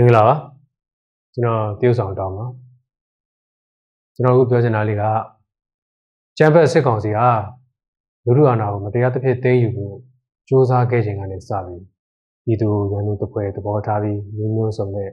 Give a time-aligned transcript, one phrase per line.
[0.00, 0.34] င်္ဂလာပါ
[1.34, 2.46] ကျွန်တော်တရုတ်ဆောင်တောင်းပါ
[4.14, 5.04] ကျွန်တော်အခုပြောချင်တာလေးက
[6.38, 7.28] ကျန်းဖက်စစ်ကောင်စီဟာ
[8.24, 9.94] လူလူအာဏာကိုမတရားသဖြင့်သိမ်းယူဖို့
[10.46, 11.82] စ조사ခဲ့ခြင်းကနေစပြီး
[12.44, 15.08] ဒီသူရန်သူတပွဲသဘောထားပြီးမျိုးမျိုးစုံနဲ့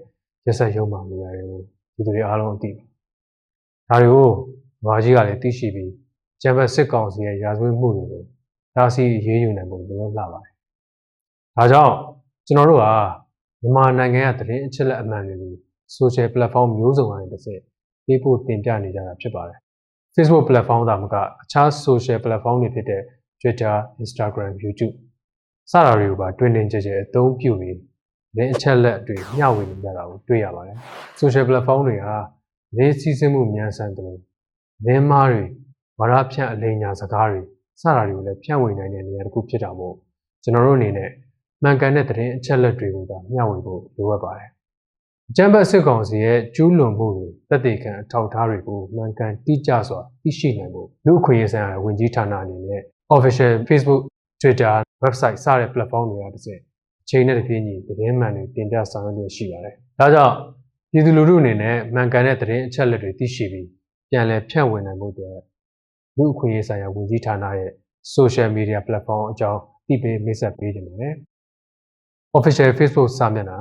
[0.45, 1.59] ရက်ဆက်ရုံမှနေရတယ်ကို
[1.95, 2.85] ဒီသူတွေအားလုံးအသိပါ
[3.89, 4.29] ဒါတွေကို
[4.85, 5.91] မာကြီးကလည်းသိရှိပြီး
[6.41, 8.23] ကျန်းဖက်စစ်ကောင်စီရဲ့ရာဇဝတ်မှုတွေကို
[8.75, 10.53] ဒါစီရေးယူနိုင်ဖို့လိုအပ်လာပါတယ်
[11.57, 11.93] ဒါကြောင့်
[12.47, 12.91] ကျွန်တော်တို့ဟာ
[13.61, 15.53] မြန်မာနိုင်ငံကသတင်းအချက်အလက်အမှန်တွေကို
[15.97, 17.61] social platform မျိုးစုံကနေတစ်ဆင့်
[18.05, 19.59] ပေးဖို့တင်ပြနေကြတာဖြစ်ပါတယ်
[20.15, 23.01] Facebook platform သာမကအခြား social platform တွေဖြစ်တဲ့
[23.41, 24.95] Twitter, Instagram, YouTube
[25.71, 30.77] စတာတွေကိုပါတွင်တင်ကြကြအသုံးပြုပြီးသတင်းအချက်အလက်တွေမျှဝေနေကြတာကိုတွေ့ရပါတယ်
[31.19, 32.17] social platform တွေဟာ
[32.75, 34.23] သတင်းစီးဆင်းမှုမြန်ဆန်တယ်လို့သ
[34.85, 35.43] တင်းမားတွေ
[35.99, 37.41] ဝါဒဖြန့်အလိမ်ညာစကားတွေ
[37.81, 39.95] စတာတွေကိုလည်းဖြန့်ဝေနိုင်တဲ့နေရာတစ်ခုဖြစ်တာမို့
[40.43, 41.09] ကျွန်တော်တို့အနေနဲ့
[41.63, 44.49] မှန်ကန်တဲ့သတင်းအချက်အလက်တွေကိုသာမျှဝေဖို့လိုအပ်ပါတယ်။
[45.29, 52.81] အကြံဖတ်စစ်ကောင်စီရဲ့ကျူးလွန်မှုတွေတက်တေခံအထောက်အထားတွေကိုမှန်ကန်တိကျစွာသိရှိနိုင်ဖို့လူအခွင့်အရေးဆိုင်ရာဝန်ကြီးဌာနအနေနဲ့
[53.15, 54.01] official Facebook,
[54.41, 56.59] Twitter, website စတဲ့ platform တွေကတစ်စက်
[57.03, 60.35] အချိန်နဲ့တပြေးညီသတင်းမှန်တွေတင်ပြဆောင်ရွက်ရရှိပါတယ်။ဒါကြောင့်
[60.91, 63.67] ပြည်သူလူထုအနေနဲ့မှန်ကန်တဲ့သတင်းအချက်အလက်တွေသိရှိပြီး
[64.11, 65.37] ပြန်လည်ဖြန့်ဝေနိုင်ဖို့အတွက်
[66.17, 67.71] လူအခွင့်အရေးဆိုင်ရာဝန်ကြီးဌာနရဲ့
[68.15, 71.13] social media platform အကြောင်းသိပေးမိတ်ဆက်ပေးကြပါတယ်။
[72.37, 73.57] official Facebook စာမျက်နှာ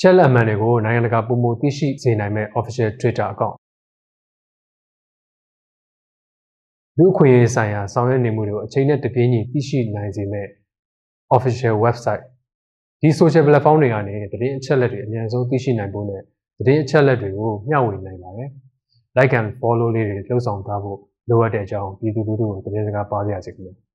[0.00, 3.56] ချက်လက်အမှန်တွေကိုနိုင်ငံတကာပုံမှုသိရှိစေနိုင်မဲ့ official Twitter account
[6.98, 10.46] လူအခွင့်အရေးဆိုင်ရာဆောင်ရွက်နေမှုတွေကိုအချိန်နဲ့တပြေးညီသိရှိနိုင်စေမဲ့
[11.36, 12.24] official website
[13.00, 16.22] ဒီ social platform တွေကနေသတင်းအချက်အလက်တွေအများဆုံးသိရှိနိုင်ဖို့နဲ့
[16.58, 18.48] သတင်းအချက်အလက်တွေကိုမျှဝေနိုင်ပါတယ်။
[19.16, 23.76] like and follow လေးတွေလှုပ်ဆောင်ထားဖို့လိုအပ်တဲ့အကြောင်းပြည်သူလူထုကိုသတင်းစကားပါပြရစီခင်ဗျာ။